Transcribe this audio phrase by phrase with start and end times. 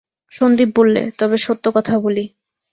[0.31, 2.25] সন্দীপ বললে, তবে সত্য কথা বলি।